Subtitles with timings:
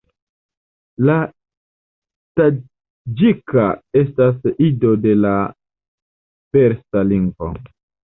[1.09, 1.17] La
[2.41, 3.69] taĝika
[4.03, 5.37] estas ido de la
[6.59, 7.57] persa lingvo.